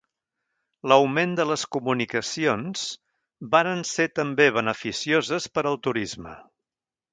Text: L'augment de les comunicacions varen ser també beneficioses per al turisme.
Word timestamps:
L'augment 0.91 1.35
de 1.39 1.45
les 1.49 1.65
comunicacions 1.75 2.87
varen 3.57 3.85
ser 3.91 4.09
també 4.21 4.49
beneficioses 4.59 5.49
per 5.59 5.67
al 5.75 5.81
turisme. 5.89 6.37